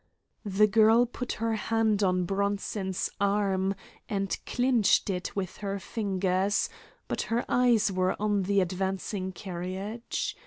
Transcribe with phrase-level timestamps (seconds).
[0.47, 3.75] The girl put her hand on Bronson's arm
[4.09, 6.69] and clinched it with her fingers,
[7.07, 10.35] but her eyes were on the advancing carriage.